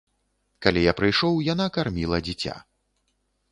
Калі 0.65 0.81
я 0.85 0.93
прыйшоў, 1.01 1.35
яна 1.53 1.69
карміла 1.77 2.17
дзіця. 2.29 2.59